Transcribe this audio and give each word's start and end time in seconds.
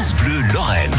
France 0.00 0.14
Bleu 0.14 0.40
Lorraine. 0.54 0.96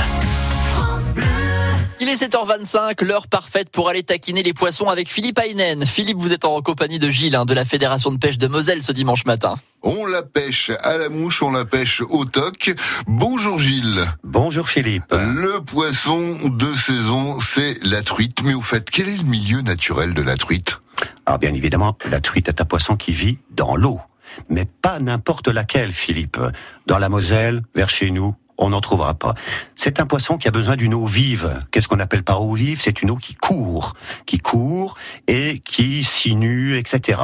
Il 1.99 2.07
est 2.07 2.21
7h25, 2.21 3.03
l'heure 3.03 3.27
parfaite 3.27 3.71
pour 3.71 3.89
aller 3.89 4.03
taquiner 4.03 4.43
les 4.43 4.53
poissons 4.53 4.89
avec 4.89 5.09
Philippe 5.09 5.39
Aynen. 5.39 5.87
Philippe, 5.87 6.17
vous 6.19 6.33
êtes 6.33 6.45
en 6.45 6.61
compagnie 6.61 6.99
de 6.99 7.09
Gilles, 7.09 7.35
hein, 7.35 7.45
de 7.45 7.55
la 7.55 7.65
Fédération 7.65 8.11
de 8.11 8.17
pêche 8.17 8.37
de 8.37 8.45
Moselle 8.45 8.83
ce 8.83 8.91
dimanche 8.91 9.25
matin. 9.25 9.55
On 9.81 10.05
la 10.05 10.21
pêche 10.21 10.69
à 10.83 10.99
la 10.99 11.09
mouche, 11.09 11.41
on 11.41 11.49
la 11.49 11.65
pêche 11.65 12.03
au 12.11 12.25
toc. 12.25 12.75
Bonjour 13.07 13.57
Gilles. 13.57 14.05
Bonjour 14.23 14.69
Philippe. 14.69 15.11
Le 15.13 15.61
poisson 15.61 16.37
de 16.43 16.71
saison, 16.75 17.39
c'est 17.39 17.79
la 17.81 18.03
truite. 18.03 18.43
Mais 18.43 18.53
au 18.53 18.61
fait, 18.61 18.87
quel 18.87 19.09
est 19.09 19.17
le 19.17 19.23
milieu 19.23 19.61
naturel 19.61 20.13
de 20.13 20.21
la 20.21 20.37
truite? 20.37 20.79
Ah, 21.25 21.39
bien 21.39 21.55
évidemment, 21.55 21.97
la 22.11 22.21
truite 22.21 22.49
est 22.49 22.61
un 22.61 22.65
poisson 22.65 22.97
qui 22.97 23.13
vit 23.13 23.39
dans 23.49 23.75
l'eau. 23.75 23.99
Mais 24.47 24.65
pas 24.65 24.99
n'importe 24.99 25.47
laquelle, 25.47 25.91
Philippe. 25.91 26.39
Dans 26.85 26.99
la 26.99 27.09
Moselle, 27.09 27.63
vers 27.73 27.89
chez 27.89 28.11
nous, 28.11 28.35
on 28.61 28.69
n'en 28.69 28.79
trouvera 28.79 29.15
pas. 29.15 29.33
C'est 29.75 29.99
un 29.99 30.05
poisson 30.05 30.37
qui 30.37 30.47
a 30.47 30.51
besoin 30.51 30.77
d'une 30.77 30.93
eau 30.93 31.05
vive. 31.05 31.59
Qu'est-ce 31.71 31.87
qu'on 31.87 31.99
appelle 31.99 32.23
par 32.23 32.41
eau 32.41 32.53
vive? 32.53 32.79
C'est 32.81 33.01
une 33.01 33.11
eau 33.11 33.17
qui 33.17 33.33
court, 33.33 33.95
qui 34.25 34.37
court 34.37 34.95
et 35.27 35.59
qui 35.65 36.03
sinue, 36.03 36.77
etc. 36.77 37.19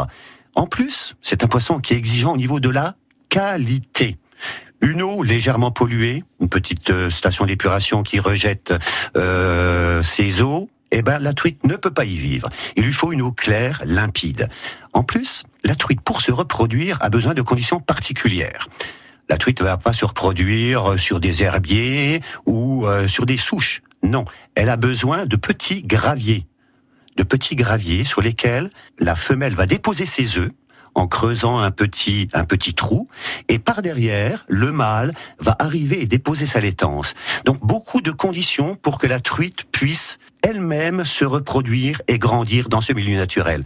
En 0.55 0.65
plus, 0.65 1.15
c'est 1.21 1.43
un 1.43 1.47
poisson 1.47 1.79
qui 1.79 1.93
est 1.93 1.97
exigeant 1.97 2.33
au 2.33 2.37
niveau 2.37 2.59
de 2.59 2.69
la 2.69 2.95
qualité. 3.29 4.17
Une 4.81 5.01
eau 5.01 5.23
légèrement 5.23 5.71
polluée, 5.71 6.23
une 6.39 6.49
petite 6.49 6.89
euh, 6.89 7.09
station 7.09 7.45
d'épuration 7.45 8.03
qui 8.03 8.19
rejette 8.19 8.73
euh, 9.15 10.03
ses 10.03 10.41
eaux, 10.41 10.69
eh 10.91 11.01
ben 11.01 11.19
la 11.19 11.33
truite 11.33 11.65
ne 11.65 11.75
peut 11.75 11.91
pas 11.91 12.05
y 12.05 12.15
vivre. 12.15 12.49
Il 12.75 12.83
lui 12.83 12.93
faut 12.93 13.11
une 13.11 13.21
eau 13.21 13.31
claire, 13.31 13.81
limpide. 13.85 14.49
En 14.93 15.03
plus, 15.03 15.43
la 15.63 15.75
truite 15.75 16.01
pour 16.01 16.21
se 16.21 16.31
reproduire 16.31 16.97
a 17.01 17.09
besoin 17.09 17.33
de 17.33 17.41
conditions 17.41 17.79
particulières. 17.79 18.67
La 19.29 19.37
truite 19.37 19.59
ne 19.61 19.65
va 19.65 19.77
pas 19.77 19.93
se 19.93 20.05
reproduire 20.05 20.97
sur 20.97 21.19
des 21.19 21.43
herbiers 21.43 22.21
ou 22.45 22.85
euh, 22.85 23.07
sur 23.07 23.25
des 23.25 23.37
souches. 23.37 23.81
Non, 24.03 24.25
elle 24.55 24.69
a 24.69 24.77
besoin 24.77 25.25
de 25.25 25.35
petits 25.35 25.83
graviers. 25.83 26.47
De 27.15 27.23
petits 27.23 27.55
graviers 27.55 28.05
sur 28.05 28.21
lesquels 28.21 28.69
la 28.99 29.15
femelle 29.15 29.55
va 29.55 29.65
déposer 29.65 30.05
ses 30.05 30.37
œufs 30.37 30.51
en 30.97 31.07
creusant 31.07 31.59
un 31.59 31.69
petit, 31.69 32.27
un 32.33 32.43
petit 32.43 32.73
trou, 32.73 33.07
et 33.49 33.59
par 33.59 33.83
derrière, 33.83 34.45
le 34.47 34.71
mâle 34.71 35.13
va 35.37 35.55
arriver 35.59 36.01
et 36.01 36.07
déposer 36.07 36.47
sa 36.47 36.59
laitance. 36.59 37.13
Donc 37.45 37.59
beaucoup 37.59 38.01
de 38.01 38.09
conditions 38.09 38.75
pour 38.75 38.97
que 38.97 39.05
la 39.05 39.19
truite 39.19 39.65
puisse 39.71 40.17
elle-même 40.41 41.05
se 41.05 41.23
reproduire 41.23 42.01
et 42.07 42.17
grandir 42.17 42.67
dans 42.67 42.81
ce 42.81 42.93
milieu 42.93 43.15
naturel. 43.15 43.63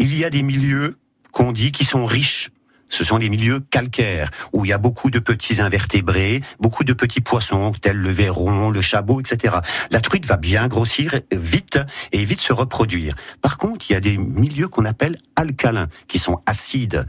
Il 0.00 0.16
y 0.16 0.24
a 0.24 0.30
des 0.30 0.42
milieux 0.42 0.96
qu'on 1.30 1.52
dit 1.52 1.70
qui 1.70 1.84
sont 1.84 2.04
riches 2.04 2.50
ce 2.88 3.04
sont 3.04 3.18
des 3.18 3.28
milieux 3.28 3.60
calcaires 3.60 4.30
où 4.52 4.64
il 4.64 4.68
y 4.68 4.72
a 4.72 4.78
beaucoup 4.78 5.10
de 5.10 5.18
petits 5.18 5.60
invertébrés, 5.60 6.42
beaucoup 6.60 6.84
de 6.84 6.92
petits 6.92 7.20
poissons 7.20 7.72
tels 7.80 7.96
le 7.96 8.10
verron, 8.10 8.70
le 8.70 8.80
chabot, 8.80 9.20
etc. 9.20 9.56
La 9.90 10.00
truite 10.00 10.26
va 10.26 10.36
bien 10.36 10.68
grossir 10.68 11.20
vite 11.32 11.78
et 12.12 12.24
vite 12.24 12.40
se 12.40 12.52
reproduire. 12.52 13.14
Par 13.42 13.58
contre, 13.58 13.86
il 13.90 13.94
y 13.94 13.96
a 13.96 14.00
des 14.00 14.16
milieux 14.16 14.68
qu'on 14.68 14.84
appelle 14.84 15.18
alcalins, 15.36 15.88
qui 16.08 16.18
sont 16.18 16.40
acides. 16.46 17.06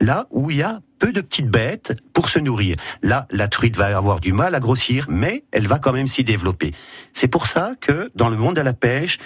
Là 0.00 0.26
où 0.30 0.50
il 0.50 0.58
y 0.58 0.62
a 0.62 0.80
peu 0.98 1.12
de 1.12 1.20
petites 1.20 1.48
bêtes 1.48 1.94
pour 2.12 2.28
se 2.28 2.38
nourrir. 2.38 2.76
Là, 3.02 3.26
la 3.30 3.48
truite 3.48 3.76
va 3.76 3.96
avoir 3.96 4.20
du 4.20 4.32
mal 4.32 4.54
à 4.54 4.60
grossir, 4.60 5.06
mais 5.08 5.44
elle 5.52 5.66
va 5.66 5.78
quand 5.78 5.92
même 5.92 6.06
s'y 6.06 6.24
développer. 6.24 6.72
C'est 7.12 7.28
pour 7.28 7.46
ça 7.46 7.74
que 7.80 8.10
dans 8.14 8.30
le 8.30 8.36
monde 8.36 8.56
de 8.56 8.62
la 8.62 8.72
pêche, 8.72 9.18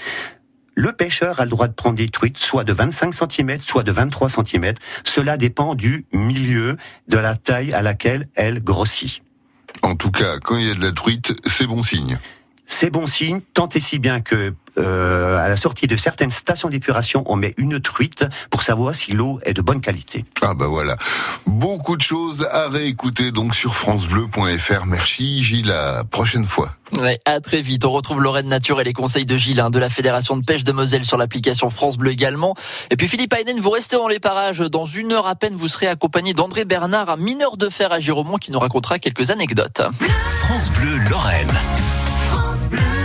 le 0.78 0.92
pêcheur 0.92 1.40
a 1.40 1.44
le 1.44 1.50
droit 1.50 1.66
de 1.66 1.72
prendre 1.72 1.96
des 1.96 2.08
truites 2.08 2.38
soit 2.38 2.62
de 2.62 2.72
25 2.72 3.12
cm, 3.12 3.58
soit 3.62 3.82
de 3.82 3.90
23 3.90 4.28
cm. 4.28 4.74
Cela 5.02 5.36
dépend 5.36 5.74
du 5.74 6.06
milieu, 6.12 6.76
de 7.08 7.18
la 7.18 7.34
taille 7.34 7.72
à 7.72 7.82
laquelle 7.82 8.28
elle 8.36 8.62
grossit. 8.62 9.20
En 9.82 9.96
tout 9.96 10.12
cas, 10.12 10.38
quand 10.38 10.56
il 10.56 10.68
y 10.68 10.70
a 10.70 10.74
de 10.74 10.80
la 10.80 10.92
truite, 10.92 11.34
c'est 11.48 11.66
bon 11.66 11.82
signe. 11.82 12.16
C'est 12.80 12.90
bon 12.90 13.08
signe, 13.08 13.40
tant 13.54 13.68
et 13.70 13.80
si 13.80 13.98
bien 13.98 14.20
que 14.20 14.54
euh, 14.78 15.44
à 15.44 15.48
la 15.48 15.56
sortie 15.56 15.88
de 15.88 15.96
certaines 15.96 16.30
stations 16.30 16.68
d'épuration, 16.68 17.24
on 17.26 17.34
met 17.34 17.52
une 17.56 17.80
truite 17.80 18.24
pour 18.50 18.62
savoir 18.62 18.94
si 18.94 19.14
l'eau 19.14 19.40
est 19.42 19.52
de 19.52 19.62
bonne 19.62 19.80
qualité. 19.80 20.24
Ah 20.42 20.54
bah 20.54 20.68
voilà, 20.68 20.96
beaucoup 21.44 21.96
de 21.96 22.02
choses 22.02 22.46
à 22.52 22.68
réécouter 22.68 23.32
donc 23.32 23.56
sur 23.56 23.74
francebleu.fr. 23.74 24.86
Merci 24.86 25.42
Gilles, 25.42 25.66
la 25.66 26.04
prochaine 26.04 26.46
fois. 26.46 26.70
Ouais, 26.96 27.18
à 27.24 27.40
très 27.40 27.62
vite. 27.62 27.84
On 27.84 27.90
retrouve 27.90 28.22
Lorraine 28.22 28.46
Nature 28.46 28.80
et 28.80 28.84
les 28.84 28.92
conseils 28.92 29.26
de 29.26 29.36
Gilles 29.36 29.58
hein, 29.58 29.70
de 29.70 29.80
la 29.80 29.90
Fédération 29.90 30.36
de 30.36 30.44
pêche 30.44 30.62
de 30.62 30.70
Moselle 30.70 31.04
sur 31.04 31.18
l'application 31.18 31.70
France 31.70 31.98
Bleu 31.98 32.12
également. 32.12 32.54
Et 32.92 32.96
puis 32.96 33.08
Philippe 33.08 33.32
Aynen, 33.32 33.58
vous 33.58 33.70
restez 33.70 33.96
dans 33.96 34.06
les 34.06 34.20
parages. 34.20 34.60
Dans 34.60 34.86
une 34.86 35.14
heure 35.14 35.26
à 35.26 35.34
peine, 35.34 35.54
vous 35.54 35.66
serez 35.66 35.88
accompagné 35.88 36.32
d'André 36.32 36.64
Bernard, 36.64 37.10
un 37.10 37.16
mineur 37.16 37.56
de 37.56 37.68
fer 37.70 37.90
à 37.90 37.98
Giromont 37.98 38.36
qui 38.36 38.52
nous 38.52 38.60
racontera 38.60 39.00
quelques 39.00 39.30
anecdotes. 39.30 39.82
France 40.44 40.70
Bleu 40.70 40.96
Lorraine. 41.10 41.50
blue. 42.68 42.97